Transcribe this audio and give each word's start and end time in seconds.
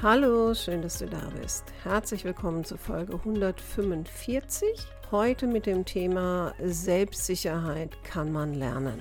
Hallo, 0.00 0.54
schön, 0.54 0.80
dass 0.82 1.00
du 1.00 1.06
da 1.06 1.28
bist. 1.42 1.64
Herzlich 1.82 2.24
willkommen 2.24 2.62
zur 2.62 2.78
Folge 2.78 3.14
145. 3.14 4.68
Heute 5.10 5.48
mit 5.48 5.66
dem 5.66 5.84
Thema 5.84 6.54
Selbstsicherheit 6.62 8.04
kann 8.04 8.30
man 8.30 8.54
lernen. 8.54 9.00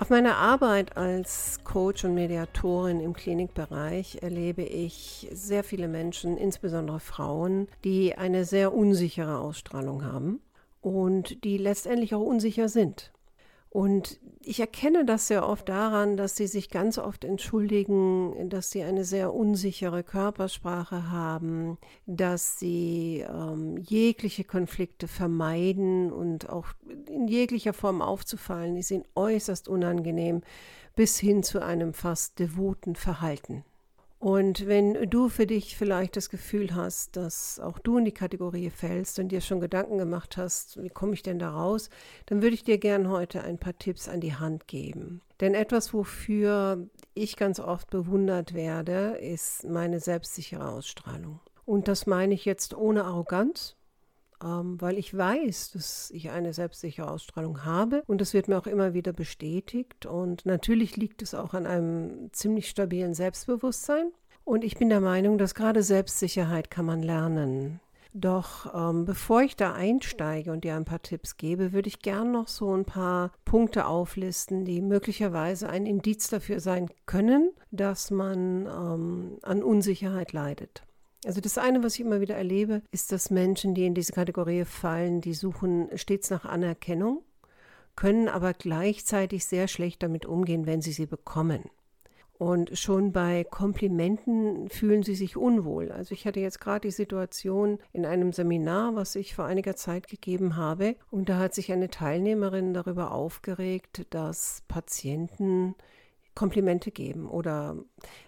Auf 0.00 0.10
meiner 0.10 0.36
Arbeit 0.36 0.96
als 0.96 1.60
Coach 1.62 2.04
und 2.04 2.16
Mediatorin 2.16 2.98
im 2.98 3.12
Klinikbereich 3.12 4.18
erlebe 4.20 4.64
ich 4.64 5.28
sehr 5.30 5.62
viele 5.62 5.86
Menschen, 5.86 6.36
insbesondere 6.36 6.98
Frauen, 6.98 7.68
die 7.84 8.16
eine 8.16 8.44
sehr 8.44 8.74
unsichere 8.74 9.38
Ausstrahlung 9.38 10.04
haben 10.04 10.40
und 10.80 11.44
die 11.44 11.56
letztendlich 11.56 12.16
auch 12.16 12.20
unsicher 12.20 12.68
sind. 12.68 13.12
Und 13.76 14.20
ich 14.40 14.58
erkenne 14.60 15.04
das 15.04 15.26
sehr 15.26 15.46
oft 15.46 15.68
daran, 15.68 16.16
dass 16.16 16.34
sie 16.34 16.46
sich 16.46 16.70
ganz 16.70 16.96
oft 16.96 17.24
entschuldigen, 17.24 18.48
dass 18.48 18.70
sie 18.70 18.82
eine 18.82 19.04
sehr 19.04 19.34
unsichere 19.34 20.02
Körpersprache 20.02 21.10
haben, 21.10 21.76
dass 22.06 22.58
sie 22.58 23.22
ähm, 23.28 23.76
jegliche 23.76 24.44
Konflikte 24.44 25.08
vermeiden 25.08 26.10
und 26.10 26.48
auch 26.48 26.68
in 27.06 27.28
jeglicher 27.28 27.74
Form 27.74 28.00
aufzufallen. 28.00 28.76
Die 28.76 28.82
sind 28.82 29.06
äußerst 29.14 29.68
unangenehm 29.68 30.40
bis 30.94 31.18
hin 31.18 31.42
zu 31.42 31.62
einem 31.62 31.92
fast 31.92 32.38
devoten 32.38 32.94
Verhalten. 32.94 33.62
Und 34.26 34.66
wenn 34.66 35.08
du 35.08 35.28
für 35.28 35.46
dich 35.46 35.76
vielleicht 35.76 36.16
das 36.16 36.30
Gefühl 36.30 36.74
hast, 36.74 37.14
dass 37.14 37.60
auch 37.60 37.78
du 37.78 37.98
in 37.98 38.04
die 38.04 38.10
Kategorie 38.10 38.70
fällst 38.70 39.20
und 39.20 39.28
dir 39.28 39.40
schon 39.40 39.60
Gedanken 39.60 39.98
gemacht 39.98 40.36
hast, 40.36 40.82
wie 40.82 40.88
komme 40.88 41.14
ich 41.14 41.22
denn 41.22 41.38
da 41.38 41.50
raus, 41.50 41.90
dann 42.26 42.42
würde 42.42 42.54
ich 42.54 42.64
dir 42.64 42.78
gerne 42.78 43.08
heute 43.08 43.44
ein 43.44 43.56
paar 43.56 43.78
Tipps 43.78 44.08
an 44.08 44.20
die 44.20 44.34
Hand 44.34 44.66
geben. 44.66 45.20
Denn 45.38 45.54
etwas, 45.54 45.94
wofür 45.94 46.88
ich 47.14 47.36
ganz 47.36 47.60
oft 47.60 47.88
bewundert 47.90 48.52
werde, 48.52 49.16
ist 49.20 49.62
meine 49.62 50.00
selbstsichere 50.00 50.70
Ausstrahlung. 50.70 51.38
Und 51.64 51.86
das 51.86 52.08
meine 52.08 52.34
ich 52.34 52.44
jetzt 52.44 52.74
ohne 52.76 53.04
Arroganz, 53.04 53.76
ähm, 54.42 54.80
weil 54.80 54.98
ich 54.98 55.16
weiß, 55.16 55.72
dass 55.72 56.10
ich 56.10 56.30
eine 56.30 56.52
selbstsichere 56.52 57.10
Ausstrahlung 57.10 57.64
habe 57.64 58.02
und 58.06 58.20
das 58.20 58.34
wird 58.34 58.48
mir 58.48 58.58
auch 58.58 58.66
immer 58.66 58.94
wieder 58.94 59.12
bestätigt. 59.12 60.06
Und 60.06 60.46
natürlich 60.46 60.96
liegt 60.96 61.22
es 61.22 61.34
auch 61.34 61.54
an 61.54 61.66
einem 61.66 62.32
ziemlich 62.32 62.68
stabilen 62.68 63.14
Selbstbewusstsein. 63.14 64.10
Und 64.44 64.62
ich 64.62 64.76
bin 64.76 64.88
der 64.88 65.00
Meinung, 65.00 65.38
dass 65.38 65.54
gerade 65.54 65.82
Selbstsicherheit 65.82 66.70
kann 66.70 66.86
man 66.86 67.02
lernen. 67.02 67.80
Doch 68.18 68.72
ähm, 68.74 69.04
bevor 69.04 69.42
ich 69.42 69.56
da 69.56 69.74
einsteige 69.74 70.50
und 70.50 70.64
dir 70.64 70.74
ein 70.74 70.86
paar 70.86 71.02
Tipps 71.02 71.36
gebe, 71.36 71.74
würde 71.74 71.88
ich 71.88 71.98
gern 71.98 72.32
noch 72.32 72.48
so 72.48 72.74
ein 72.74 72.86
paar 72.86 73.30
Punkte 73.44 73.86
auflisten, 73.86 74.64
die 74.64 74.80
möglicherweise 74.80 75.68
ein 75.68 75.84
Indiz 75.84 76.28
dafür 76.28 76.60
sein 76.60 76.88
können, 77.04 77.50
dass 77.72 78.10
man 78.10 78.66
ähm, 78.66 79.38
an 79.42 79.62
Unsicherheit 79.62 80.32
leidet. 80.32 80.85
Also 81.26 81.40
das 81.40 81.58
eine, 81.58 81.82
was 81.82 81.94
ich 81.94 82.02
immer 82.02 82.20
wieder 82.20 82.36
erlebe, 82.36 82.82
ist, 82.92 83.10
dass 83.10 83.30
Menschen, 83.30 83.74
die 83.74 83.84
in 83.84 83.94
diese 83.94 84.12
Kategorie 84.12 84.64
fallen, 84.64 85.20
die 85.20 85.34
suchen 85.34 85.88
stets 85.96 86.30
nach 86.30 86.44
Anerkennung, 86.44 87.22
können 87.96 88.28
aber 88.28 88.52
gleichzeitig 88.52 89.44
sehr 89.44 89.66
schlecht 89.66 90.04
damit 90.04 90.24
umgehen, 90.24 90.66
wenn 90.66 90.82
sie 90.82 90.92
sie 90.92 91.06
bekommen. 91.06 91.64
Und 92.38 92.78
schon 92.78 93.12
bei 93.12 93.44
Komplimenten 93.44 94.68
fühlen 94.68 95.02
sie 95.02 95.14
sich 95.14 95.36
unwohl. 95.36 95.90
Also 95.90 96.12
ich 96.12 96.26
hatte 96.26 96.38
jetzt 96.38 96.60
gerade 96.60 96.86
die 96.86 96.92
Situation 96.92 97.78
in 97.92 98.06
einem 98.06 98.32
Seminar, 98.32 98.94
was 98.94 99.16
ich 99.16 99.34
vor 99.34 99.46
einiger 99.46 99.74
Zeit 99.74 100.06
gegeben 100.06 100.56
habe, 100.56 100.94
und 101.10 101.28
da 101.28 101.38
hat 101.38 101.54
sich 101.54 101.72
eine 101.72 101.88
Teilnehmerin 101.88 102.72
darüber 102.72 103.10
aufgeregt, 103.10 104.06
dass 104.10 104.62
Patienten 104.68 105.74
Komplimente 106.36 106.92
geben 106.92 107.28
oder 107.28 107.76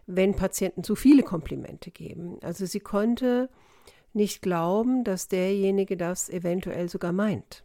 wenn 0.06 0.34
Patienten 0.34 0.82
zu 0.82 0.96
viele 0.96 1.22
Komplimente 1.22 1.92
geben. 1.92 2.38
Also 2.42 2.66
sie 2.66 2.80
konnte 2.80 3.48
nicht 4.12 4.42
glauben, 4.42 5.04
dass 5.04 5.28
derjenige 5.28 5.96
das 5.96 6.28
eventuell 6.28 6.88
sogar 6.88 7.12
meint. 7.12 7.64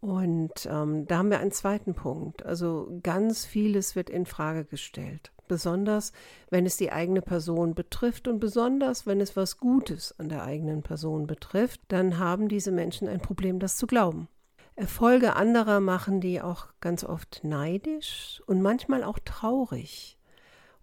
Und 0.00 0.68
ähm, 0.70 1.06
da 1.08 1.18
haben 1.18 1.30
wir 1.30 1.40
einen 1.40 1.50
zweiten 1.50 1.94
Punkt. 1.94 2.46
Also 2.46 3.00
ganz 3.02 3.44
vieles 3.44 3.96
wird 3.96 4.10
in 4.10 4.26
Frage 4.26 4.64
gestellt. 4.64 5.32
Besonders 5.48 6.12
wenn 6.50 6.66
es 6.66 6.76
die 6.76 6.92
eigene 6.92 7.22
Person 7.22 7.74
betrifft 7.74 8.28
und 8.28 8.38
besonders 8.38 9.06
wenn 9.06 9.20
es 9.20 9.34
was 9.34 9.56
Gutes 9.56 10.14
an 10.18 10.28
der 10.28 10.44
eigenen 10.44 10.82
Person 10.82 11.26
betrifft, 11.26 11.80
dann 11.88 12.18
haben 12.18 12.48
diese 12.48 12.70
Menschen 12.70 13.08
ein 13.08 13.20
Problem, 13.20 13.58
das 13.58 13.76
zu 13.76 13.86
glauben. 13.86 14.28
Erfolge 14.78 15.34
anderer 15.34 15.80
machen 15.80 16.20
die 16.20 16.40
auch 16.40 16.68
ganz 16.80 17.02
oft 17.02 17.40
neidisch 17.42 18.40
und 18.46 18.62
manchmal 18.62 19.02
auch 19.02 19.18
traurig. 19.18 20.16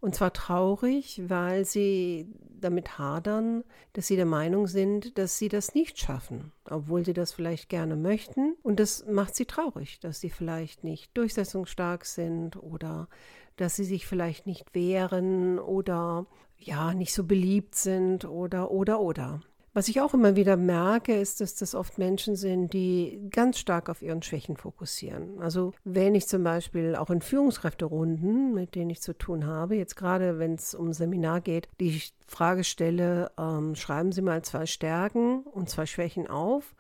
Und 0.01 0.13
zwar 0.16 0.33
traurig, 0.33 1.22
weil 1.29 1.63
sie 1.63 2.28
damit 2.59 3.00
hadern, 3.00 3.63
dass 3.94 4.07
sie 4.07 4.17
der 4.17 4.25
Meinung 4.25 4.67
sind, 4.67 5.17
dass 5.17 5.38
sie 5.38 5.47
das 5.47 5.75
nicht 5.75 5.97
schaffen, 5.97 6.51
obwohl 6.69 7.06
sie 7.06 7.13
das 7.13 7.31
vielleicht 7.31 7.69
gerne 7.69 7.95
möchten. 7.95 8.57
Und 8.63 8.81
das 8.81 9.06
macht 9.06 9.33
sie 9.33 9.45
traurig, 9.45 10.01
dass 10.01 10.19
sie 10.19 10.29
vielleicht 10.29 10.83
nicht 10.83 11.16
durchsetzungsstark 11.16 12.06
sind 12.06 12.62
oder 12.62 13.07
dass 13.56 13.77
sie 13.77 13.85
sich 13.85 14.07
vielleicht 14.07 14.45
nicht 14.45 14.75
wehren 14.75 15.57
oder 15.57 16.25
ja, 16.57 16.94
nicht 16.94 17.13
so 17.13 17.23
beliebt 17.23 17.75
sind 17.75 18.25
oder 18.25 18.72
oder 18.72 19.00
oder. 19.00 19.39
Was 19.75 19.90
ich 19.90 20.00
auch 20.00 20.13
immer 20.13 20.38
wieder 20.38 20.56
merke, 20.56 21.13
ist, 21.19 21.41
dass 21.41 21.53
das 21.53 21.75
oft 21.75 21.97
Menschen 21.97 22.38
sind, 22.38 22.72
die 22.72 23.28
ganz 23.30 23.59
stark 23.59 23.90
auf 23.90 24.02
ihren 24.02 24.22
Schwächen 24.22 24.56
fokussieren. 24.56 25.38
Also 25.41 25.74
wenn 25.84 26.16
ich 26.16 26.28
zum 26.30 26.46
Beispiel 26.46 26.96
auch 26.96 27.09
in 27.09 27.19
Führungskräfterunden, 27.19 28.53
mit 28.53 28.75
denen 28.75 28.90
ich 28.90 29.02
zu 29.02 29.18
tun 29.18 29.46
habe, 29.46 29.75
jetzt 29.75 29.97
gerade 29.97 30.40
wenn 30.40 30.53
es 30.53 30.75
um 30.75 30.94
Seminar 30.94 31.41
geht, 31.41 31.68
die 31.81 32.02
Frage 32.25 32.63
stelle, 32.63 33.34
ähm, 33.38 33.75
schreiben 33.75 34.13
Sie 34.13 34.22
mal 34.22 34.44
zwei 34.44 34.66
Stärken 34.66 35.41
und 35.41 35.69
zwei 35.69 35.86
Schwächen 35.86 36.28
auf, 36.28 36.74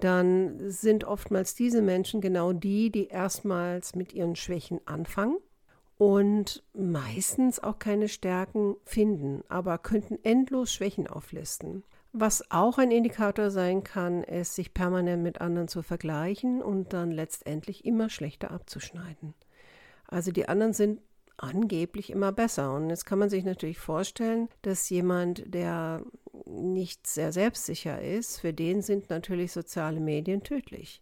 dann 0.00 0.68
sind 0.68 1.04
oftmals 1.04 1.54
diese 1.54 1.80
Menschen 1.80 2.20
genau 2.20 2.52
die, 2.52 2.90
die 2.90 3.06
erstmals 3.06 3.94
mit 3.94 4.14
ihren 4.14 4.34
Schwächen 4.34 4.80
anfangen 4.84 5.36
und 5.96 6.64
meistens 6.74 7.62
auch 7.62 7.78
keine 7.78 8.08
Stärken 8.08 8.74
finden, 8.84 9.44
aber 9.48 9.78
könnten 9.78 10.18
endlos 10.24 10.72
Schwächen 10.72 11.06
auflisten. 11.06 11.84
Was 12.12 12.50
auch 12.50 12.76
ein 12.76 12.90
Indikator 12.90 13.50
sein 13.50 13.84
kann, 13.84 14.22
ist, 14.22 14.54
sich 14.54 14.74
permanent 14.74 15.22
mit 15.22 15.40
anderen 15.40 15.68
zu 15.68 15.82
vergleichen 15.82 16.60
und 16.60 16.92
dann 16.92 17.10
letztendlich 17.10 17.86
immer 17.86 18.10
schlechter 18.10 18.50
abzuschneiden. 18.50 19.34
Also 20.08 20.30
die 20.30 20.46
anderen 20.46 20.74
sind 20.74 21.00
angeblich 21.38 22.10
immer 22.10 22.30
besser. 22.30 22.74
Und 22.74 22.90
jetzt 22.90 23.06
kann 23.06 23.18
man 23.18 23.30
sich 23.30 23.44
natürlich 23.44 23.78
vorstellen, 23.78 24.48
dass 24.60 24.90
jemand, 24.90 25.54
der 25.54 26.02
nicht 26.46 27.06
sehr 27.06 27.32
selbstsicher 27.32 28.00
ist, 28.00 28.40
für 28.40 28.52
den 28.52 28.82
sind 28.82 29.10
natürlich 29.10 29.52
soziale 29.52 30.00
Medien 30.00 30.42
tödlich. 30.42 31.00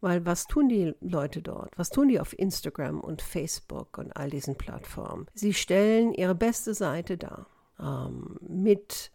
Weil 0.00 0.24
was 0.26 0.46
tun 0.46 0.68
die 0.68 0.94
Leute 1.00 1.42
dort? 1.42 1.76
Was 1.76 1.90
tun 1.90 2.08
die 2.08 2.20
auf 2.20 2.38
Instagram 2.38 3.00
und 3.00 3.22
Facebook 3.22 3.98
und 3.98 4.16
all 4.16 4.30
diesen 4.30 4.56
Plattformen? 4.56 5.26
Sie 5.34 5.54
stellen 5.54 6.12
ihre 6.12 6.36
beste 6.36 6.74
Seite 6.74 7.16
dar. 7.16 7.46
Ähm, 7.80 8.36
mit 8.40 9.10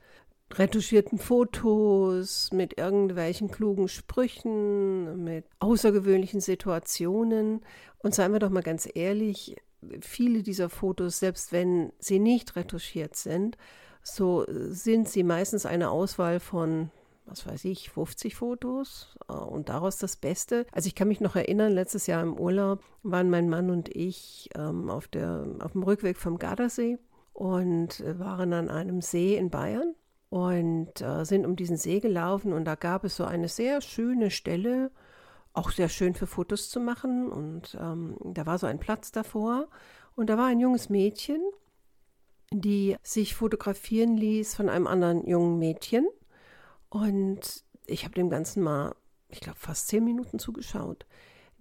retuschierten 0.52 1.18
Fotos, 1.18 2.52
mit 2.52 2.78
irgendwelchen 2.78 3.50
klugen 3.50 3.88
Sprüchen, 3.88 5.24
mit 5.24 5.46
außergewöhnlichen 5.60 6.42
Situationen. 6.42 7.62
Und 8.00 8.14
seien 8.14 8.34
wir 8.34 8.40
doch 8.40 8.50
mal 8.50 8.64
ganz 8.64 8.88
ehrlich, 8.94 9.56
viele 10.02 10.44
dieser 10.44 10.70
Fotos, 10.70 11.20
selbst 11.20 11.52
wenn 11.52 11.92
sie 12.00 12.20
nicht 12.20 12.56
retuschiert 12.56 13.16
sind, 13.16 13.58
so 14.02 14.46
sind 14.48 15.08
sie 15.08 15.24
meistens 15.24 15.66
eine 15.66 15.90
Auswahl 15.90 16.40
von, 16.40 16.92
was 17.26 17.48
weiß 17.48 17.66
ich, 17.66 17.90
50 17.90 18.36
Fotos 18.36 19.16
äh, 19.30 19.34
und 19.34 19.70
daraus 19.70 19.98
das 19.98 20.18
Beste. 20.18 20.66
Also 20.72 20.88
ich 20.88 20.96
kann 20.96 21.08
mich 21.08 21.22
noch 21.22 21.36
erinnern, 21.36 21.72
letztes 21.72 22.08
Jahr 22.08 22.22
im 22.22 22.38
Urlaub 22.38 22.84
waren 23.02 23.30
mein 23.30 23.50
Mann 23.50 23.70
und 23.70 23.94
ich 23.96 24.50
ähm, 24.56 24.90
auf, 24.90 25.08
der, 25.08 25.46
auf 25.60 25.72
dem 25.72 25.84
Rückweg 25.84 26.18
vom 26.18 26.38
Gardasee 26.38 26.98
und 27.32 28.04
waren 28.20 28.54
an 28.54 28.70
einem 28.70 29.02
See 29.02 29.38
in 29.38 29.50
Bayern 29.50 29.96
und 30.34 31.00
äh, 31.00 31.26
sind 31.26 31.46
um 31.46 31.56
diesen 31.56 31.78
See 31.78 32.00
gelaufen 32.00 32.54
und 32.54 32.66
da 32.66 32.74
gab 32.74 33.04
es 33.04 33.16
so 33.16 33.24
eine 33.24 33.48
sehr 33.48 33.82
schöne 33.82 34.32
Stelle, 34.32 34.90
auch 35.54 35.70
sehr 35.70 35.90
schön 35.90 36.16
für 36.16 36.26
Fotos 36.26 36.72
zu 36.72 36.80
machen 36.80 37.32
und 37.32 37.78
ähm, 37.80 38.18
da 38.24 38.48
war 38.48 38.58
so 38.58 38.66
ein 38.66 38.80
Platz 38.80 39.12
davor 39.12 39.68
und 40.16 40.32
da 40.32 40.38
war 40.40 40.48
ein 40.48 40.60
junges 40.60 40.90
Mädchen, 40.90 41.40
die 42.52 42.96
sich 43.04 43.36
fotografieren 43.36 44.18
ließ 44.18 44.56
von 44.56 44.70
einem 44.70 44.88
anderen 44.88 45.24
jungen 45.28 45.60
Mädchen 45.60 46.08
Und 46.90 47.64
ich 47.86 48.04
habe 48.04 48.16
dem 48.16 48.32
Ganzen 48.32 48.64
mal, 48.64 48.96
ich 49.30 49.40
glaube, 49.40 49.60
fast 49.60 49.88
zehn 49.88 50.04
Minuten 50.04 50.40
zugeschaut 50.40 51.06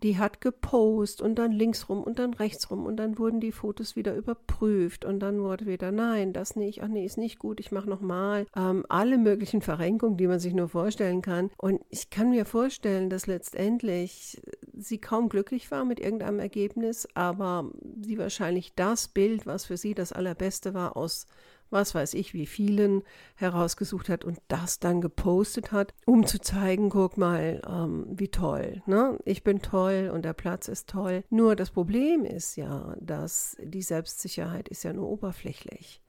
die 0.03 0.19
hat 0.19 0.41
gepostet 0.41 1.23
und 1.23 1.37
dann 1.37 1.53
links 1.53 1.89
rum 1.89 2.03
und 2.03 2.19
dann 2.19 2.35
rechts 2.35 2.71
rum 2.71 2.87
und 2.87 2.97
dann 2.97 3.19
wurden 3.19 3.41
die 3.41 3.53
Fotos 3.53 3.97
wieder 3.97 4.15
überprüft 4.15 5.05
und 5.05 5.21
dann 5.21 5.41
wurde 5.41 5.67
wieder, 5.67 5.93
nein, 5.93 6.33
das 6.33 6.57
nicht, 6.57 6.83
ach 6.83 6.89
nee, 6.89 7.05
ist 7.05 7.19
nicht 7.19 7.39
gut, 7.39 7.61
ich 7.61 7.73
mache 7.73 7.89
nochmal. 7.89 8.47
Ähm, 8.57 8.85
alle 8.89 9.19
möglichen 9.19 9.63
Verrenkungen, 9.63 10.17
die 10.17 10.27
man 10.27 10.41
sich 10.41 10.55
nur 10.55 10.69
vorstellen 10.69 11.23
kann. 11.23 11.51
Und 11.57 11.81
ich 11.91 12.11
kann 12.11 12.31
mir 12.31 12.45
vorstellen, 12.45 13.11
dass 13.11 13.27
letztendlich 13.27 14.41
sie 14.75 14.99
kaum 14.99 15.29
glücklich 15.29 15.71
war 15.71 15.85
mit 15.85 16.01
irgendeinem 16.01 16.41
Ergebnis, 16.41 17.07
aber 17.15 17.71
sie 18.01 18.19
wahrscheinlich 18.19 18.75
das 18.75 19.09
Bild, 19.09 19.47
was 19.47 19.67
für 19.67 19.77
sie 19.77 19.95
das 19.95 20.13
Allerbeste 20.13 20.75
war, 20.75 20.97
aus 20.97 21.27
was 21.73 21.95
weiß 21.95 22.15
ich, 22.15 22.35
wie 22.35 22.47
vielen 22.47 23.03
herausgesucht 23.35 24.09
hat 24.09 24.25
und 24.25 24.39
das 24.49 24.79
dann 24.79 25.01
gepostet 25.01 25.73
hat, 25.73 25.95
um 26.07 26.27
zu 26.27 26.41
zeigen, 26.41 26.91
guck 26.91 27.17
mal, 27.17 27.63
ähm, 27.67 28.07
wie 28.09 28.29
toll. 28.29 28.83
Ne? 28.87 29.19
Ich 29.25 29.43
bin 29.43 29.63
toll 29.63 30.11
und 30.13 30.25
der 30.25 30.35
Platz 30.35 30.69
ist 30.69 30.89
toll. 30.89 31.25
Nur 31.31 31.57
das 31.57 31.71
Problem 31.71 32.25
ist 32.25 32.57
ja, 32.57 32.95
dass 33.01 33.57
die 33.63 33.83
Selbstsicherheit 33.83 34.69
ist 34.69 34.85
ja 34.85 34.93
nur 34.93 35.09
oberflächlich. 35.09 36.03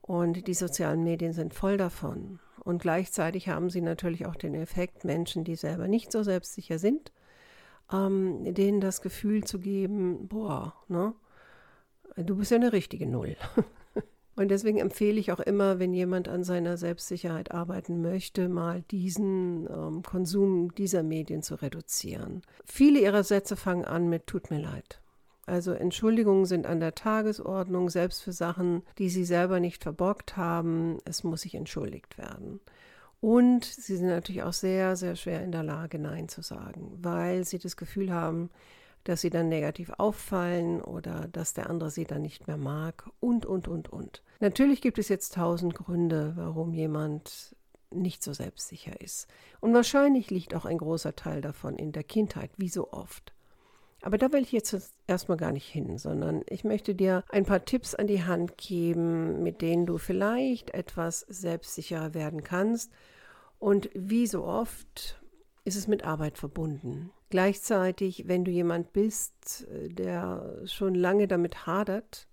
Und 0.00 0.46
die 0.48 0.54
sozialen 0.54 1.04
Medien 1.04 1.32
sind 1.32 1.54
voll 1.54 1.76
davon. 1.76 2.40
Und 2.64 2.82
gleichzeitig 2.82 3.48
haben 3.48 3.70
sie 3.70 3.80
natürlich 3.80 4.26
auch 4.26 4.36
den 4.36 4.54
Effekt, 4.54 5.04
Menschen, 5.04 5.44
die 5.44 5.56
selber 5.56 5.88
nicht 5.88 6.12
so 6.12 6.22
selbstsicher 6.22 6.78
sind, 6.78 7.12
ähm, 7.92 8.54
denen 8.54 8.80
das 8.80 9.00
Gefühl 9.00 9.44
zu 9.44 9.58
geben, 9.58 10.28
boah, 10.28 10.74
ne? 10.88 11.14
Du 12.16 12.36
bist 12.36 12.50
ja 12.50 12.58
eine 12.58 12.72
richtige 12.72 13.06
Null. 13.06 13.36
Und 14.34 14.48
deswegen 14.50 14.78
empfehle 14.78 15.20
ich 15.20 15.30
auch 15.30 15.40
immer, 15.40 15.78
wenn 15.78 15.92
jemand 15.92 16.28
an 16.28 16.42
seiner 16.42 16.78
Selbstsicherheit 16.78 17.52
arbeiten 17.52 18.00
möchte, 18.00 18.48
mal 18.48 18.82
diesen 18.90 19.68
ähm, 19.68 20.02
Konsum 20.02 20.74
dieser 20.74 21.02
Medien 21.02 21.42
zu 21.42 21.56
reduzieren. 21.56 22.42
Viele 22.64 23.00
ihrer 23.00 23.24
Sätze 23.24 23.56
fangen 23.56 23.84
an 23.84 24.08
mit 24.08 24.26
Tut 24.26 24.50
mir 24.50 24.60
leid. 24.60 25.02
Also 25.44 25.72
Entschuldigungen 25.72 26.46
sind 26.46 26.66
an 26.66 26.80
der 26.80 26.94
Tagesordnung, 26.94 27.90
selbst 27.90 28.22
für 28.22 28.32
Sachen, 28.32 28.82
die 28.98 29.10
sie 29.10 29.24
selber 29.24 29.60
nicht 29.60 29.82
verborgt 29.82 30.36
haben. 30.36 30.98
Es 31.04 31.24
muss 31.24 31.42
sich 31.42 31.54
entschuldigt 31.54 32.16
werden. 32.16 32.60
Und 33.20 33.64
sie 33.64 33.96
sind 33.96 34.08
natürlich 34.08 34.42
auch 34.42 34.52
sehr, 34.52 34.96
sehr 34.96 35.14
schwer 35.14 35.44
in 35.44 35.52
der 35.52 35.62
Lage, 35.62 35.98
Nein 35.98 36.28
zu 36.28 36.42
sagen, 36.42 36.98
weil 37.00 37.44
sie 37.44 37.58
das 37.58 37.76
Gefühl 37.76 38.12
haben, 38.12 38.50
dass 39.04 39.20
sie 39.20 39.30
dann 39.30 39.48
negativ 39.48 39.90
auffallen 39.98 40.80
oder 40.80 41.28
dass 41.28 41.54
der 41.54 41.68
andere 41.68 41.90
sie 41.90 42.04
dann 42.04 42.22
nicht 42.22 42.46
mehr 42.46 42.56
mag 42.56 43.08
und, 43.20 43.46
und, 43.46 43.68
und, 43.68 43.92
und. 43.92 44.22
Natürlich 44.40 44.80
gibt 44.80 44.98
es 44.98 45.08
jetzt 45.08 45.34
tausend 45.34 45.74
Gründe, 45.74 46.32
warum 46.36 46.72
jemand 46.72 47.56
nicht 47.90 48.22
so 48.22 48.32
selbstsicher 48.32 49.00
ist. 49.00 49.28
Und 49.60 49.74
wahrscheinlich 49.74 50.30
liegt 50.30 50.54
auch 50.54 50.64
ein 50.64 50.78
großer 50.78 51.14
Teil 51.14 51.40
davon 51.40 51.76
in 51.76 51.92
der 51.92 52.04
Kindheit, 52.04 52.50
wie 52.56 52.68
so 52.68 52.92
oft. 52.92 53.32
Aber 54.02 54.18
da 54.18 54.32
will 54.32 54.42
ich 54.42 54.50
jetzt 54.50 54.92
erstmal 55.06 55.36
gar 55.36 55.52
nicht 55.52 55.68
hin, 55.68 55.96
sondern 55.96 56.42
ich 56.48 56.64
möchte 56.64 56.94
dir 56.94 57.22
ein 57.28 57.44
paar 57.44 57.64
Tipps 57.64 57.94
an 57.94 58.08
die 58.08 58.24
Hand 58.24 58.58
geben, 58.58 59.42
mit 59.44 59.62
denen 59.62 59.86
du 59.86 59.96
vielleicht 59.96 60.74
etwas 60.74 61.20
selbstsicherer 61.20 62.12
werden 62.12 62.42
kannst. 62.42 62.90
Und 63.60 63.90
wie 63.94 64.26
so 64.26 64.44
oft 64.44 65.22
ist 65.64 65.76
es 65.76 65.86
mit 65.86 66.04
Arbeit 66.04 66.36
verbunden. 66.36 67.12
Gleichzeitig, 67.32 68.28
wenn 68.28 68.44
du 68.44 68.50
jemand 68.50 68.92
bist, 68.92 69.66
äh, 69.72 69.88
der 69.88 70.58
schon 70.66 70.94
lange 70.94 71.26
damit 71.26 71.66
hadert, 71.66 72.28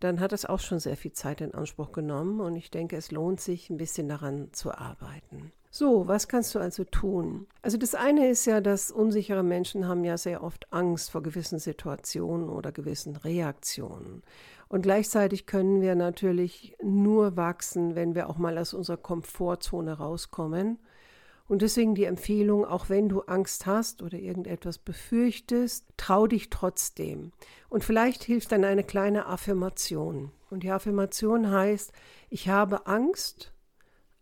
dann 0.00 0.20
hat 0.20 0.34
es 0.34 0.44
auch 0.44 0.60
schon 0.60 0.80
sehr 0.80 0.98
viel 0.98 1.12
Zeit 1.12 1.40
in 1.40 1.54
Anspruch 1.54 1.92
genommen 1.92 2.40
und 2.40 2.54
ich 2.54 2.70
denke, 2.70 2.94
es 2.94 3.10
lohnt 3.10 3.40
sich, 3.40 3.70
ein 3.70 3.78
bisschen 3.78 4.06
daran 4.06 4.52
zu 4.52 4.72
arbeiten. 4.72 5.50
So, 5.70 6.08
was 6.08 6.28
kannst 6.28 6.54
du 6.54 6.58
also 6.58 6.84
tun? 6.84 7.46
Also 7.62 7.78
das 7.78 7.94
eine 7.94 8.28
ist 8.28 8.44
ja, 8.44 8.60
dass 8.60 8.90
unsichere 8.90 9.42
Menschen 9.42 9.88
haben 9.88 10.04
ja 10.04 10.18
sehr 10.18 10.42
oft 10.42 10.70
Angst 10.74 11.10
vor 11.10 11.22
gewissen 11.22 11.58
Situationen 11.58 12.50
oder 12.50 12.70
gewissen 12.70 13.16
Reaktionen. 13.16 14.22
Und 14.68 14.82
gleichzeitig 14.82 15.46
können 15.46 15.80
wir 15.80 15.94
natürlich 15.94 16.76
nur 16.82 17.38
wachsen, 17.38 17.94
wenn 17.94 18.14
wir 18.14 18.28
auch 18.28 18.36
mal 18.36 18.58
aus 18.58 18.74
unserer 18.74 18.98
Komfortzone 18.98 19.94
rauskommen 19.94 20.80
und 21.46 21.60
deswegen 21.60 21.94
die 21.94 22.04
Empfehlung, 22.04 22.64
auch 22.64 22.88
wenn 22.88 23.08
du 23.08 23.20
Angst 23.22 23.66
hast 23.66 24.02
oder 24.02 24.18
irgendetwas 24.18 24.78
befürchtest, 24.78 25.84
trau 25.96 26.26
dich 26.26 26.48
trotzdem. 26.48 27.32
Und 27.68 27.84
vielleicht 27.84 28.24
hilft 28.24 28.52
dann 28.52 28.64
eine 28.64 28.84
kleine 28.84 29.26
Affirmation. 29.26 30.32
Und 30.50 30.62
die 30.62 30.70
Affirmation 30.70 31.50
heißt, 31.50 31.92
ich 32.30 32.48
habe 32.48 32.86
Angst, 32.86 33.52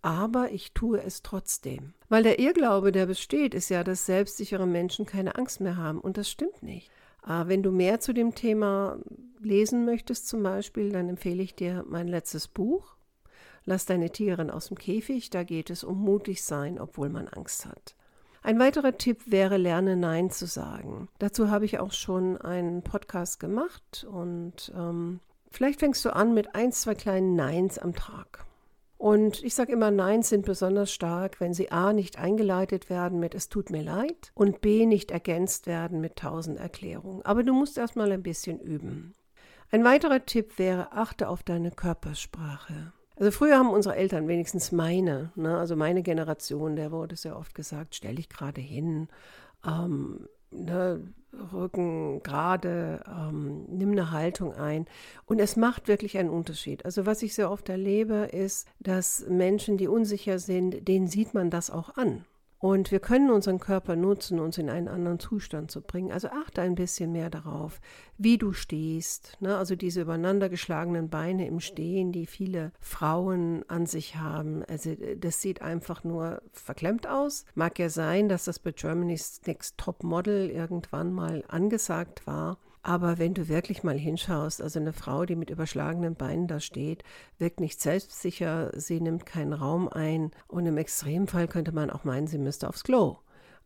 aber 0.01 0.51
ich 0.51 0.73
tue 0.73 1.01
es 1.01 1.23
trotzdem. 1.23 1.95
Weil 2.09 2.25
der 2.25 2.41
Irrglaube, 2.41 2.91
der 2.91 3.07
besteht, 3.07 3.55
ist 3.55 3.69
ja, 3.69 3.85
dass 3.85 4.05
selbstsichere 4.05 4.67
Menschen 4.67 5.07
keine 5.07 5.37
Angst 5.37 5.61
mehr 5.61 5.77
haben. 5.77 6.01
Und 6.01 6.17
das 6.17 6.29
stimmt 6.29 6.63
nicht. 6.63 6.91
Ah, 7.23 7.47
wenn 7.47 7.63
du 7.63 7.71
mehr 7.71 8.01
zu 8.01 8.13
dem 8.13 8.35
Thema 8.35 8.99
lesen 9.41 9.85
möchtest 9.85 10.27
zum 10.27 10.43
Beispiel, 10.43 10.91
dann 10.91 11.09
empfehle 11.09 11.43
ich 11.43 11.55
dir 11.55 11.85
mein 11.89 12.09
letztes 12.09 12.49
Buch. 12.49 12.92
Lass 13.65 13.87
deine 13.87 14.11
Tierin 14.11 14.51
aus 14.51 14.69
dem 14.69 14.79
Käfig, 14.79 15.31
da 15.31 15.45
geht 15.45 15.71
es 15.71 15.85
um 15.85 15.99
mutig 15.99 16.43
sein, 16.43 16.81
obwohl 16.81 17.09
man 17.09 17.29
Angst 17.29 17.67
hat. 17.67 17.95
Ein 18.43 18.59
weiterer 18.59 18.97
Tipp 18.99 19.21
wäre, 19.27 19.57
lerne 19.57 19.97
Nein 19.97 20.31
zu 20.31 20.47
sagen. 20.47 21.09
Dazu 21.21 21.51
habe 21.51 21.65
ich 21.65 21.79
auch 21.79 21.93
schon 21.93 22.37
einen 22.37 22.83
Podcast 22.83 23.39
gemacht 23.39 24.05
und 24.11 24.73
ähm, 24.77 25.21
vielleicht 25.51 25.79
fängst 25.79 26.05
du 26.05 26.15
an 26.15 26.35
mit 26.35 26.57
ein, 26.57 26.73
zwei 26.73 26.97
kleinen 26.97 27.37
Neins 27.37 27.79
am 27.79 27.95
Tag. 27.95 28.45
Und 28.99 29.43
ich 29.43 29.55
sage 29.55 29.73
immer, 29.73 29.91
Neins 29.91 30.29
sind 30.29 30.47
besonders 30.47 30.93
stark, 30.93 31.41
wenn 31.41 31.55
sie 31.55 31.73
a. 31.73 31.93
nicht 31.93 32.19
eingeleitet 32.19 32.89
werden 32.89 33.19
mit 33.19 33.35
Es 33.35 33.49
tut 33.49 33.71
mir 33.71 33.83
leid 33.83 34.31
und 34.35 34.61
b. 34.61 34.87
nicht 34.87 35.11
ergänzt 35.11 35.67
werden 35.67 36.01
mit 36.01 36.17
tausend 36.17 36.59
Erklärungen. 36.59 37.23
Aber 37.23 37.43
du 37.43 37.53
musst 37.53 37.79
erstmal 37.79 38.13
ein 38.13 38.23
bisschen 38.23 38.61
üben. 38.61 39.13
Ein 39.71 39.85
weiterer 39.85 40.25
Tipp 40.25 40.59
wäre, 40.59 40.93
achte 40.93 41.29
auf 41.29 41.43
deine 41.43 41.71
Körpersprache. 41.71 42.93
Also 43.23 43.31
früher 43.31 43.57
haben 43.57 43.71
unsere 43.71 43.95
Eltern, 43.95 44.27
wenigstens 44.27 44.73
meine, 44.73 45.31
ne, 45.37 45.57
also 45.57 45.77
meine 45.77 46.03
Generation, 46.03 46.75
der 46.75 46.91
wurde 46.91 47.15
sehr 47.15 47.39
oft 47.39 47.55
gesagt, 47.55 47.95
stell 47.95 48.17
dich 48.17 48.29
gerade 48.29 48.61
hin, 48.61 49.07
ähm, 49.65 50.27
ne, 50.51 51.01
Rücken 51.53 52.25
gerade, 52.25 53.05
ähm, 53.07 53.65
nimm 53.69 53.93
eine 53.93 54.11
Haltung 54.11 54.55
ein. 54.55 54.87
Und 55.25 55.39
es 55.39 55.55
macht 55.55 55.87
wirklich 55.87 56.19
einen 56.19 56.31
Unterschied. 56.31 56.85
Also 56.85 57.07
was 57.07 57.23
ich 57.23 57.37
sehr 57.37 57.49
oft 57.53 57.69
erlebe, 57.69 58.29
ist, 58.33 58.67
dass 58.81 59.25
Menschen, 59.29 59.77
die 59.77 59.87
unsicher 59.87 60.41
sind, 60.41 60.89
denen 60.89 61.07
sieht 61.07 61.33
man 61.33 61.49
das 61.49 61.71
auch 61.71 61.97
an. 61.97 62.25
Und 62.63 62.93
wir 62.93 63.01
können 63.01 63.33
unseren 63.33 63.59
Körper 63.59 63.97
nutzen, 63.97 64.39
uns 64.39 64.57
in 64.57 64.71
einen 64.71 64.87
anderen 64.87 65.19
Zustand 65.19 65.73
zu 65.73 65.81
bringen. 65.81 66.13
Also 66.13 66.29
achte 66.29 66.63
ein 66.63 66.77
bisschen 66.77 67.11
mehr 67.11 67.29
darauf, 67.29 67.81
wie 68.19 68.39
du 68.39 68.53
stehst. 68.53 69.37
Ne? 69.41 69.57
Also 69.57 69.75
diese 69.75 70.03
übereinander 70.03 70.49
geschlagenen 70.49 71.09
Beine 71.11 71.49
im 71.49 71.59
Stehen, 71.59 72.13
die 72.13 72.25
viele 72.25 72.71
Frauen 72.79 73.65
an 73.67 73.87
sich 73.87 74.15
haben. 74.15 74.63
Also 74.69 74.95
das 75.17 75.41
sieht 75.41 75.61
einfach 75.61 76.05
nur 76.05 76.41
verklemmt 76.53 77.09
aus. 77.09 77.47
Mag 77.57 77.81
ja 77.81 77.89
sein, 77.89 78.29
dass 78.29 78.45
das 78.45 78.61
bei 78.61 78.71
Germany's 78.71 79.41
Next 79.45 79.77
Top 79.77 80.05
Model 80.05 80.49
irgendwann 80.49 81.13
mal 81.13 81.43
angesagt 81.49 82.29
war. 82.29 82.59
Aber 82.83 83.19
wenn 83.19 83.35
du 83.35 83.49
wirklich 83.49 83.85
mal 83.85 83.97
hinschaust, 83.97 84.61
also 84.61 84.81
eine 84.81 84.93
Frau, 84.93 85.25
die 85.25 85.37
mit 85.37 85.51
überschlagenen 85.51 86.17
Beinen 86.17 86.49
da 86.49 86.59
steht, 86.59 87.05
wirkt 87.39 87.61
nicht 87.61 87.81
selbstsicher, 87.81 88.73
sie 88.75 89.01
nimmt 89.01 89.25
keinen 89.25 89.53
Raum 89.53 89.89
ein 89.89 90.33
und 90.49 90.67
im 90.67 90.77
Extremfall 90.77 91.47
könnte 91.47 91.73
man 91.73 91.91
auch 91.91 92.03
meinen, 92.03 92.27
sie 92.27 92.39
müsste 92.39 92.69
aufs 92.69 92.83
Klo. 92.83 93.19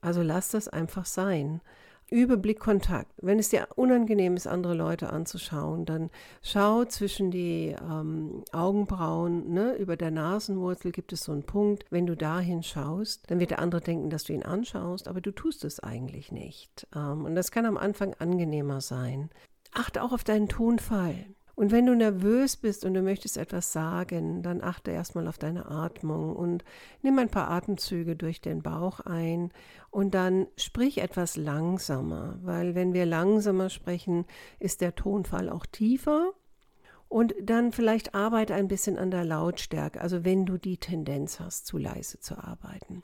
Also 0.03 0.21
lass 0.21 0.51
das 0.51 0.69
einfach 0.69 1.07
sein. 1.07 1.63
Übe 2.11 2.37
Blickkontakt. 2.37 3.13
Wenn 3.21 3.39
es 3.39 3.49
dir 3.49 3.69
unangenehm 3.75 4.37
ist, 4.37 4.47
andere 4.47 4.75
Leute 4.75 5.11
anzuschauen, 5.11 5.85
dann 5.85 6.11
schau 6.41 6.85
zwischen 6.85 7.31
die 7.31 7.75
ähm, 7.81 8.45
Augenbrauen, 8.53 9.53
ne? 9.53 9.75
über 9.75 9.97
der 9.97 10.13
Nasenwurzel 10.13 10.93
gibt 10.93 11.13
es 11.13 11.25
so 11.25 11.33
einen 11.33 11.43
Punkt. 11.43 11.85
Wenn 11.91 12.07
du 12.07 12.17
dahin 12.17 12.63
schaust, 12.63 13.29
dann 13.29 13.41
wird 13.41 13.51
der 13.51 13.59
andere 13.59 13.81
denken, 13.81 14.11
dass 14.11 14.25
du 14.25 14.33
ihn 14.33 14.45
anschaust, 14.45 15.09
aber 15.09 15.21
du 15.21 15.33
tust 15.33 15.65
es 15.65 15.81
eigentlich 15.81 16.31
nicht. 16.31 16.87
Ähm, 16.95 17.25
und 17.25 17.35
das 17.35 17.51
kann 17.51 17.67
am 17.67 17.77
Anfang 17.77 18.15
angenehmer 18.15 18.81
sein. 18.81 19.31
Achte 19.73 20.03
auch 20.03 20.13
auf 20.13 20.25
deinen 20.25 20.49
Tonfall. 20.49 21.27
Und 21.57 21.73
wenn 21.73 21.87
du 21.87 21.95
nervös 21.95 22.59
bist 22.59 22.85
und 22.85 22.93
du 22.93 23.01
möchtest 23.01 23.39
etwas 23.39 23.73
sagen, 23.73 24.43
dann 24.43 24.63
achte 24.63 24.91
erstmal 24.91 25.27
auf 25.27 25.39
deine 25.39 25.71
Atmung 25.71 26.37
und 26.37 26.65
nimm 27.01 27.19
ein 27.19 27.31
paar 27.31 27.49
Atemzüge 27.51 28.15
durch 28.15 28.43
den 28.43 28.63
Bauch 28.63 29.01
ein 29.01 29.51
und 29.91 30.15
dann 30.15 30.49
sprich 30.59 30.99
etwas 30.99 31.39
langsamer, 31.39 32.39
weil 32.43 32.75
wenn 32.75 32.93
wir 32.93 33.07
langsamer 33.07 33.71
sprechen, 33.71 34.27
ist 34.61 34.83
der 34.83 34.95
Tonfall 34.95 35.49
auch 35.49 35.65
tiefer. 35.65 36.33
Und 37.09 37.35
dann 37.41 37.73
vielleicht 37.73 38.15
arbeite 38.15 38.55
ein 38.55 38.69
bisschen 38.69 38.99
an 38.99 39.11
der 39.11 39.25
Lautstärke, 39.25 40.01
also 40.01 40.25
wenn 40.25 40.45
du 40.45 40.59
die 40.59 40.77
Tendenz 40.77 41.41
hast, 41.41 41.67
zu 41.67 41.79
leise 41.79 42.21
zu 42.21 42.37
arbeiten. 42.37 43.03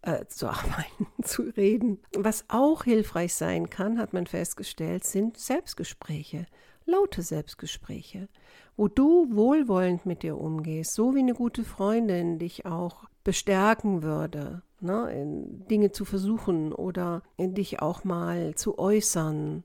Äh, 0.00 0.26
zu 0.26 0.48
arbeiten, 0.48 1.06
zu 1.22 1.42
reden. 1.42 2.00
Was 2.16 2.46
auch 2.48 2.82
hilfreich 2.82 3.34
sein 3.34 3.70
kann, 3.70 4.00
hat 4.00 4.14
man 4.14 4.26
festgestellt, 4.26 5.04
sind 5.04 5.38
Selbstgespräche 5.38 6.46
laute 6.86 7.22
Selbstgespräche, 7.22 8.28
wo 8.76 8.88
du 8.88 9.28
wohlwollend 9.34 10.06
mit 10.06 10.22
dir 10.22 10.38
umgehst, 10.38 10.94
so 10.94 11.14
wie 11.14 11.20
eine 11.20 11.34
gute 11.34 11.64
Freundin 11.64 12.38
dich 12.38 12.66
auch 12.66 13.04
bestärken 13.24 14.02
würde, 14.02 14.62
ne, 14.80 15.46
Dinge 15.70 15.92
zu 15.92 16.04
versuchen 16.04 16.72
oder 16.72 17.22
dich 17.38 17.80
auch 17.80 18.04
mal 18.04 18.54
zu 18.54 18.78
äußern. 18.78 19.64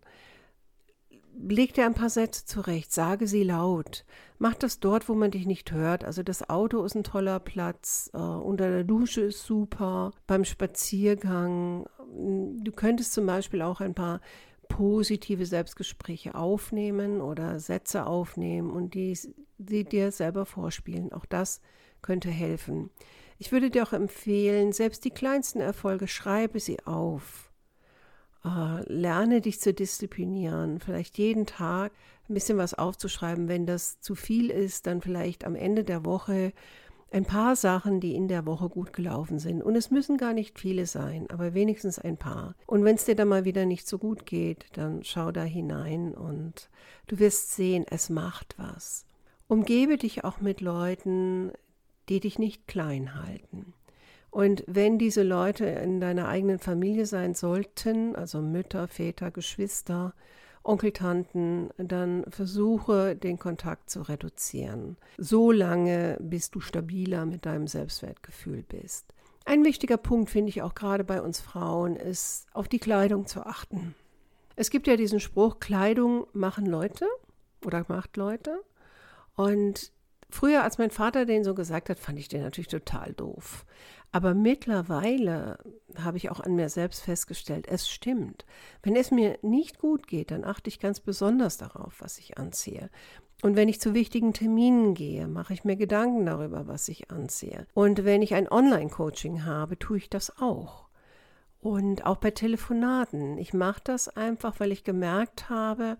Leg 1.40 1.74
dir 1.76 1.86
ein 1.86 1.94
paar 1.94 2.10
Sätze 2.10 2.46
zurecht, 2.46 2.92
sage 2.92 3.28
sie 3.28 3.44
laut. 3.44 4.06
Mach 4.40 4.56
das 4.56 4.80
dort, 4.80 5.08
wo 5.08 5.14
man 5.14 5.30
dich 5.30 5.46
nicht 5.46 5.72
hört. 5.72 6.04
Also 6.04 6.24
das 6.24 6.50
Auto 6.50 6.84
ist 6.84 6.96
ein 6.96 7.04
toller 7.04 7.40
Platz, 7.40 8.10
äh, 8.14 8.18
unter 8.18 8.70
der 8.70 8.84
Dusche 8.84 9.22
ist 9.22 9.44
super, 9.44 10.12
beim 10.26 10.46
Spaziergang. 10.46 11.86
Du 12.08 12.72
könntest 12.72 13.14
zum 13.14 13.28
Beispiel 13.28 13.62
auch 13.62 13.82
ein 13.82 13.94
paar 13.94 14.20
positive 14.68 15.46
Selbstgespräche 15.46 16.36
aufnehmen 16.36 17.22
oder 17.22 17.60
Sätze 17.60 18.06
aufnehmen 18.06 18.72
und 18.72 18.94
die, 18.94 19.18
die 19.58 19.84
dir 19.84 20.12
selber 20.12 20.46
vorspielen. 20.46 21.12
Auch 21.12 21.26
das 21.26 21.62
könnte 22.02 22.30
helfen. 22.30 22.90
Ich 23.40 23.52
würde 23.52 23.70
dir 23.70 23.84
auch 23.84 23.94
empfehlen, 23.94 24.72
selbst 24.72 25.06
die 25.06 25.12
kleinsten 25.12 25.60
Erfolge, 25.60 26.08
schreibe 26.08 26.60
sie 26.60 26.86
auf. 26.86 27.52
Uh, 28.46 28.80
lerne 28.86 29.42
dich 29.42 29.60
zu 29.60 29.74
disziplinieren, 29.74 30.80
vielleicht 30.80 31.18
jeden 31.18 31.46
Tag 31.46 31.92
ein 32.30 32.34
bisschen 32.34 32.58
was 32.58 32.74
aufzuschreiben. 32.74 33.48
Wenn 33.48 33.66
das 33.66 34.00
zu 34.00 34.16
viel 34.16 34.50
ist, 34.52 34.88
dann 34.88 35.02
vielleicht 35.02 35.44
am 35.44 35.56
Ende 35.56 35.84
der 35.84 36.06
Woche 36.06 36.54
ein 37.12 37.26
paar 37.26 37.56
Sachen, 37.56 38.00
die 38.00 38.16
in 38.16 38.28
der 38.28 38.46
Woche 38.46 38.70
gut 38.70 38.94
gelaufen 38.94 39.40
sind. 39.40 39.62
Und 39.62 39.76
es 39.76 39.92
müssen 39.92 40.18
gar 40.18 40.34
nicht 40.34 40.60
viele 40.60 40.86
sein, 40.86 41.28
aber 41.30 41.54
wenigstens 41.54 42.00
ein 42.00 42.18
paar. 42.18 42.56
Und 42.66 42.84
wenn 42.84 42.96
es 42.96 43.06
dir 43.06 43.16
dann 43.16 43.30
mal 43.30 43.46
wieder 43.46 43.66
nicht 43.66 43.88
so 43.88 43.98
gut 43.98 44.26
geht, 44.26 44.66
dann 44.74 45.04
schau 45.04 45.32
da 45.32 45.44
hinein 45.44 46.14
und 46.14 46.70
du 47.08 47.20
wirst 47.20 47.54
sehen, 47.54 47.86
es 47.90 48.10
macht 48.10 48.56
was. 48.58 49.06
Umgebe 49.48 49.98
dich 49.98 50.26
auch 50.26 50.42
mit 50.42 50.60
Leuten, 50.60 51.52
die 52.10 52.20
dich 52.20 52.40
nicht 52.40 52.68
klein 52.68 53.16
halten. 53.16 53.74
Und 54.30 54.64
wenn 54.68 54.98
diese 54.98 55.24
Leute 55.24 55.66
in 55.66 56.02
deiner 56.02 56.28
eigenen 56.28 56.60
Familie 56.60 57.06
sein 57.06 57.34
sollten, 57.34 58.16
also 58.16 58.42
Mütter, 58.42 58.88
Väter, 58.88 59.32
Geschwister, 59.32 60.14
Onkel, 60.64 60.92
Tanten, 60.92 61.70
dann 61.78 62.26
versuche 62.30 63.16
den 63.16 63.40
Kontakt 63.40 63.90
zu 63.90 64.02
reduzieren. 64.02 64.98
So 65.18 65.52
lange, 65.52 66.18
bis 66.20 66.52
du 66.52 66.60
stabiler 66.60 67.26
mit 67.26 67.46
deinem 67.46 67.68
Selbstwertgefühl 67.68 68.64
bist. 68.64 69.14
Ein 69.46 69.64
wichtiger 69.64 69.98
Punkt, 69.98 70.30
finde 70.30 70.50
ich 70.50 70.62
auch 70.62 70.76
gerade 70.76 71.04
bei 71.04 71.22
uns 71.22 71.40
Frauen, 71.40 71.96
ist, 71.96 72.48
auf 72.54 72.68
die 72.68 72.80
Kleidung 72.80 73.28
zu 73.28 73.46
achten. 73.46 73.96
Es 74.56 74.70
gibt 74.70 74.88
ja 74.88 74.98
diesen 74.98 75.20
Spruch, 75.20 75.60
Kleidung 75.60 76.28
machen 76.34 76.66
Leute 76.66 77.06
oder 77.64 77.86
macht 77.88 78.18
Leute. 78.18 78.60
Und 79.36 79.92
Früher, 80.30 80.64
als 80.64 80.78
mein 80.78 80.92
Vater 80.92 81.26
den 81.26 81.44
so 81.44 81.56
gesagt 81.56 81.90
hat, 81.90 82.00
fand 82.00 82.20
ich 82.20 82.28
den 82.28 82.42
natürlich 82.42 82.68
total 82.68 83.14
doof. 83.14 83.66
Aber 84.12 84.34
mittlerweile 84.34 85.60
habe 85.98 86.18
ich 86.18 86.30
auch 86.32 86.40
an 86.40 86.56
mir 86.56 86.70
selbst 86.70 87.02
festgestellt, 87.02 87.68
es 87.68 87.90
stimmt. 87.90 88.46
Wenn 88.82 88.96
es 88.96 89.12
mir 89.12 89.38
nicht 89.42 89.80
gut 89.80 90.08
geht, 90.08 90.32
dann 90.32 90.44
achte 90.44 90.70
ich 90.70 90.80
ganz 90.80 91.00
besonders 91.00 91.58
darauf, 91.58 91.96
was 92.00 92.18
ich 92.18 92.38
anziehe. 92.38 92.90
Und 93.44 93.56
wenn 93.56 93.70
ich 93.70 93.80
zu 93.80 93.94
wichtigen 93.94 94.34
Terminen 94.34 94.94
gehe, 94.96 95.28
mache 95.28 95.54
ich 95.54 95.64
mir 95.64 95.76
Gedanken 95.76 96.26
darüber, 96.26 96.68
was 96.68 96.88
ich 96.88 97.12
anziehe. 97.12 97.68
Und 97.74 98.04
wenn 98.04 98.22
ich 98.22 98.34
ein 98.34 98.50
Online-Coaching 98.50 99.46
habe, 99.46 99.78
tue 99.78 99.98
ich 99.98 100.10
das 100.10 100.40
auch. 100.40 100.88
Und 101.60 102.06
auch 102.06 102.18
bei 102.18 102.32
Telefonaten. 102.32 103.38
Ich 103.38 103.54
mache 103.54 103.82
das 103.84 104.08
einfach, 104.10 104.60
weil 104.60 104.72
ich 104.72 104.84
gemerkt 104.84 105.50
habe, 105.50 105.98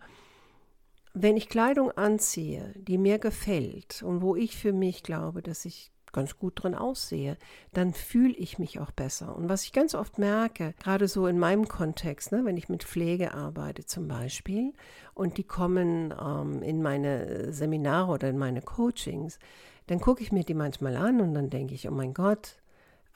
wenn 1.14 1.38
ich 1.38 1.50
Kleidung 1.50 1.92
anziehe, 1.92 2.74
die 2.76 2.98
mir 2.98 3.20
gefällt 3.20 4.02
und 4.04 4.22
wo 4.22 4.36
ich 4.36 4.58
für 4.58 4.74
mich 4.74 5.04
glaube, 5.04 5.42
dass 5.42 5.66
ich 5.66 5.92
ganz 6.14 6.38
gut 6.38 6.64
drin 6.64 6.76
aussehe, 6.76 7.38
dann 7.74 7.94
fühle 7.94 8.34
ich 8.34 8.60
mich 8.60 8.80
auch 8.80 8.92
besser. 8.92 9.36
Und 9.36 9.50
was 9.50 9.64
ich 9.64 9.74
ganz 9.74 9.96
oft 9.96 10.18
merke, 10.18 10.74
gerade 10.80 11.08
so 11.08 11.28
in 11.28 11.40
meinem 11.40 11.68
Kontext, 11.68 12.32
ne, 12.32 12.44
wenn 12.46 12.58
ich 12.58 12.70
mit 12.70 12.84
Pflege 12.84 13.34
arbeite 13.34 13.86
zum 13.86 14.08
Beispiel 14.08 14.74
und 15.14 15.38
die 15.38 15.44
kommen 15.44 16.14
ähm, 16.20 16.62
in 16.62 16.82
meine 16.82 17.52
Seminare 17.54 18.12
oder 18.12 18.30
in 18.30 18.38
meine 18.38 18.62
Coachings, 18.62 19.40
dann 19.88 20.00
gucke 20.00 20.22
ich 20.22 20.32
mir 20.32 20.44
die 20.44 20.54
manchmal 20.54 20.96
an 20.98 21.22
und 21.22 21.34
dann 21.34 21.50
denke 21.50 21.74
ich, 21.74 21.88
oh 21.88 21.94
mein 21.94 22.14
Gott, 22.14 22.58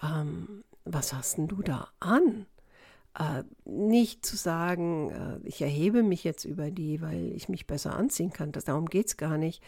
ähm, 0.01 0.63
was 0.85 1.13
hast 1.13 1.37
denn 1.37 1.47
du 1.47 1.61
da 1.61 1.89
an? 1.99 2.45
Äh, 3.17 3.43
nicht 3.65 4.25
zu 4.25 4.37
sagen, 4.37 5.09
äh, 5.09 5.39
ich 5.47 5.61
erhebe 5.61 6.01
mich 6.01 6.23
jetzt 6.23 6.45
über 6.45 6.71
die, 6.71 7.01
weil 7.01 7.33
ich 7.35 7.49
mich 7.49 7.67
besser 7.67 7.95
anziehen 7.95 8.31
kann, 8.31 8.51
darum 8.51 8.85
geht 8.85 9.07
es 9.07 9.17
gar 9.17 9.37
nicht. 9.37 9.61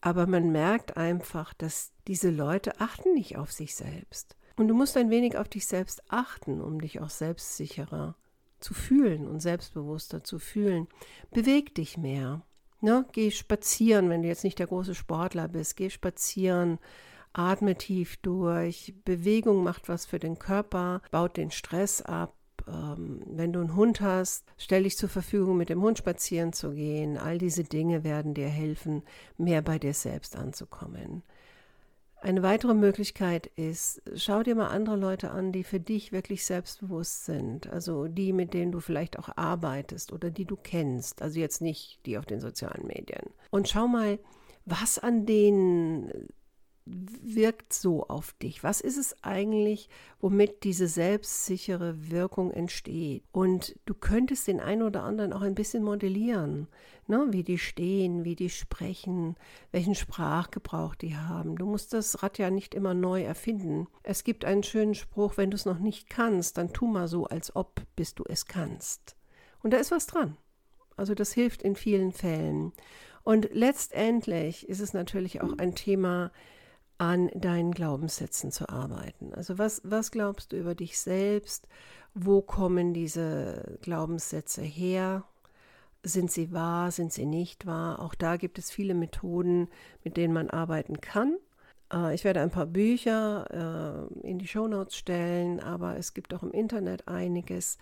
Aber 0.00 0.26
man 0.26 0.50
merkt 0.50 0.96
einfach, 0.96 1.54
dass 1.54 1.92
diese 2.08 2.30
Leute 2.30 2.80
achten 2.80 3.14
nicht 3.14 3.36
auf 3.36 3.52
sich 3.52 3.76
selbst. 3.76 4.36
Und 4.56 4.66
du 4.66 4.74
musst 4.74 4.96
ein 4.96 5.10
wenig 5.10 5.36
auf 5.36 5.48
dich 5.48 5.66
selbst 5.66 6.02
achten, 6.08 6.60
um 6.60 6.80
dich 6.80 7.00
auch 7.00 7.10
selbstsicherer 7.10 8.16
zu 8.58 8.74
fühlen 8.74 9.28
und 9.28 9.40
selbstbewusster 9.40 10.24
zu 10.24 10.40
fühlen. 10.40 10.88
Beweg 11.30 11.76
dich 11.76 11.96
mehr. 11.96 12.42
Ne? 12.80 13.06
Geh 13.12 13.30
spazieren, 13.30 14.10
wenn 14.10 14.22
du 14.22 14.28
jetzt 14.28 14.42
nicht 14.42 14.58
der 14.58 14.66
große 14.66 14.96
Sportler 14.96 15.46
bist. 15.46 15.76
Geh 15.76 15.90
spazieren, 15.90 16.78
atme 17.32 17.76
tief 17.76 18.16
durch. 18.18 18.94
Bewegung 19.04 19.62
macht 19.62 19.88
was 19.88 20.06
für 20.06 20.18
den 20.18 20.40
Körper, 20.40 21.02
baut 21.12 21.36
den 21.36 21.52
Stress 21.52 22.02
ab 22.02 22.34
ähm, 22.68 23.22
wenn 23.26 23.52
du 23.52 23.60
einen 23.60 23.74
Hund 23.74 24.00
hast, 24.00 24.44
stell 24.56 24.84
dich 24.84 24.96
zur 24.96 25.08
Verfügung, 25.08 25.56
mit 25.56 25.68
dem 25.68 25.82
Hund 25.82 25.98
spazieren 25.98 26.52
zu 26.52 26.72
gehen. 26.72 27.16
All 27.16 27.38
diese 27.38 27.64
Dinge 27.64 28.04
werden 28.04 28.34
dir 28.34 28.48
helfen, 28.48 29.02
mehr 29.36 29.62
bei 29.62 29.78
dir 29.78 29.94
selbst 29.94 30.36
anzukommen. 30.36 31.22
Eine 32.20 32.42
weitere 32.42 32.74
Möglichkeit 32.74 33.46
ist, 33.46 34.02
schau 34.16 34.42
dir 34.42 34.56
mal 34.56 34.68
andere 34.68 34.96
Leute 34.96 35.30
an, 35.30 35.52
die 35.52 35.62
für 35.62 35.78
dich 35.78 36.10
wirklich 36.10 36.44
selbstbewusst 36.44 37.26
sind. 37.26 37.68
Also 37.68 38.08
die, 38.08 38.32
mit 38.32 38.54
denen 38.54 38.72
du 38.72 38.80
vielleicht 38.80 39.20
auch 39.20 39.28
arbeitest 39.36 40.12
oder 40.12 40.28
die 40.30 40.44
du 40.44 40.56
kennst. 40.56 41.22
Also 41.22 41.38
jetzt 41.38 41.62
nicht 41.62 42.00
die 42.06 42.18
auf 42.18 42.26
den 42.26 42.40
sozialen 42.40 42.88
Medien. 42.88 43.30
Und 43.50 43.68
schau 43.68 43.86
mal, 43.86 44.18
was 44.64 44.98
an 44.98 45.26
denen 45.26 46.28
wirkt 47.22 47.72
so 47.72 48.04
auf 48.08 48.32
dich? 48.34 48.62
Was 48.62 48.80
ist 48.80 48.96
es 48.96 49.22
eigentlich, 49.22 49.88
womit 50.20 50.64
diese 50.64 50.88
selbstsichere 50.88 52.10
Wirkung 52.10 52.50
entsteht? 52.50 53.24
Und 53.32 53.78
du 53.86 53.94
könntest 53.94 54.46
den 54.46 54.60
einen 54.60 54.82
oder 54.82 55.02
anderen 55.02 55.32
auch 55.32 55.42
ein 55.42 55.54
bisschen 55.54 55.82
modellieren, 55.82 56.68
ne? 57.06 57.26
wie 57.30 57.42
die 57.42 57.58
stehen, 57.58 58.24
wie 58.24 58.36
die 58.36 58.50
sprechen, 58.50 59.36
welchen 59.70 59.94
Sprachgebrauch 59.94 60.94
die 60.94 61.16
haben. 61.16 61.56
Du 61.56 61.66
musst 61.66 61.92
das 61.92 62.22
Rad 62.22 62.38
ja 62.38 62.50
nicht 62.50 62.74
immer 62.74 62.94
neu 62.94 63.22
erfinden. 63.22 63.86
Es 64.02 64.24
gibt 64.24 64.44
einen 64.44 64.62
schönen 64.62 64.94
Spruch, 64.94 65.36
wenn 65.36 65.50
du 65.50 65.56
es 65.56 65.66
noch 65.66 65.78
nicht 65.78 66.08
kannst, 66.08 66.58
dann 66.58 66.72
tu 66.72 66.86
mal 66.86 67.08
so, 67.08 67.26
als 67.26 67.54
ob, 67.54 67.82
bis 67.96 68.14
du 68.14 68.24
es 68.26 68.46
kannst. 68.46 69.16
Und 69.62 69.72
da 69.72 69.78
ist 69.78 69.90
was 69.90 70.06
dran. 70.06 70.36
Also 70.96 71.14
das 71.14 71.32
hilft 71.32 71.62
in 71.62 71.76
vielen 71.76 72.12
Fällen. 72.12 72.72
Und 73.22 73.50
letztendlich 73.52 74.68
ist 74.68 74.80
es 74.80 74.94
natürlich 74.94 75.42
auch 75.42 75.58
ein 75.58 75.74
Thema, 75.74 76.32
an 76.98 77.30
deinen 77.34 77.72
Glaubenssätzen 77.72 78.50
zu 78.50 78.68
arbeiten. 78.68 79.32
Also 79.34 79.56
was, 79.56 79.80
was 79.84 80.10
glaubst 80.10 80.52
du 80.52 80.56
über 80.56 80.74
dich 80.74 80.98
selbst? 80.98 81.68
Wo 82.14 82.42
kommen 82.42 82.92
diese 82.92 83.78
Glaubenssätze 83.82 84.62
her? 84.62 85.22
Sind 86.02 86.30
sie 86.30 86.52
wahr? 86.52 86.90
Sind 86.90 87.12
sie 87.12 87.26
nicht 87.26 87.66
wahr? 87.66 88.00
Auch 88.00 88.14
da 88.14 88.36
gibt 88.36 88.58
es 88.58 88.70
viele 88.70 88.94
Methoden, 88.94 89.68
mit 90.02 90.16
denen 90.16 90.34
man 90.34 90.50
arbeiten 90.50 91.00
kann. 91.00 91.36
Äh, 91.92 92.14
ich 92.14 92.24
werde 92.24 92.40
ein 92.40 92.50
paar 92.50 92.66
Bücher 92.66 94.08
äh, 94.22 94.26
in 94.26 94.38
die 94.38 94.48
Shownotes 94.48 94.96
stellen, 94.96 95.60
aber 95.60 95.96
es 95.96 96.14
gibt 96.14 96.34
auch 96.34 96.42
im 96.42 96.52
Internet 96.52 97.06
einiges. 97.06 97.78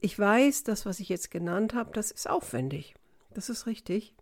Ich 0.00 0.18
weiß, 0.18 0.64
das, 0.64 0.86
was 0.86 1.00
ich 1.00 1.08
jetzt 1.08 1.30
genannt 1.30 1.74
habe, 1.74 1.90
das 1.92 2.10
ist 2.10 2.28
aufwendig. 2.28 2.94
Das 3.34 3.48
ist 3.48 3.66
richtig. 3.66 4.14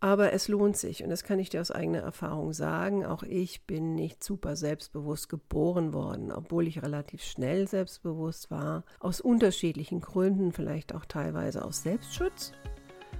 Aber 0.00 0.32
es 0.32 0.46
lohnt 0.46 0.76
sich 0.76 1.02
und 1.02 1.10
das 1.10 1.24
kann 1.24 1.40
ich 1.40 1.50
dir 1.50 1.60
aus 1.60 1.72
eigener 1.72 1.98
Erfahrung 1.98 2.52
sagen. 2.52 3.04
Auch 3.04 3.24
ich 3.24 3.66
bin 3.66 3.96
nicht 3.96 4.22
super 4.22 4.54
selbstbewusst 4.54 5.28
geboren 5.28 5.92
worden, 5.92 6.30
obwohl 6.30 6.68
ich 6.68 6.82
relativ 6.82 7.22
schnell 7.24 7.66
selbstbewusst 7.66 8.50
war. 8.50 8.84
Aus 9.00 9.20
unterschiedlichen 9.20 10.00
Gründen, 10.00 10.52
vielleicht 10.52 10.94
auch 10.94 11.04
teilweise 11.04 11.64
aus 11.64 11.82
Selbstschutz, 11.82 12.52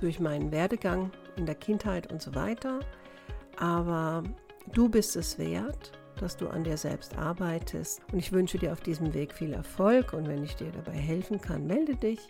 durch 0.01 0.21
meinen 0.21 0.53
Werdegang 0.53 1.11
in 1.37 1.47
der 1.47 1.57
Kindheit 1.57 2.13
und 2.13 2.23
so 2.23 2.37
weiter. 2.37 2.79
Aber 3.57 4.23
du 4.73 4.89
bist 4.89 5.17
es 5.17 5.37
wert, 5.37 5.93
dass 6.21 6.37
du 6.37 6.49
an 6.49 6.63
dir 6.63 6.77
selbst 6.77 7.19
arbeitest. 7.19 8.03
Und 8.13 8.21
ich 8.21 8.31
wünsche 8.31 8.59
dir 8.59 8.73
auf 8.73 8.81
diesem 8.81 9.15
Weg 9.15 9.33
viel 9.33 9.53
Erfolg. 9.53 10.13
Und 10.13 10.29
wenn 10.29 10.45
ich 10.45 10.55
dir 10.55 10.71
dabei 10.71 10.97
helfen 10.97 11.41
kann, 11.41 11.67
melde 11.67 11.97
dich. 11.97 12.21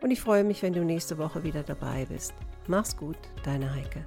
Und 0.00 0.12
ich 0.12 0.20
freue 0.20 0.44
mich, 0.44 0.62
wenn 0.62 0.72
du 0.72 0.84
nächste 0.84 1.18
Woche 1.18 1.42
wieder 1.42 1.64
dabei 1.64 2.06
bist. 2.06 2.34
Mach's 2.70 2.96
gut, 2.96 3.18
deine 3.42 3.74
Heike. 3.74 4.04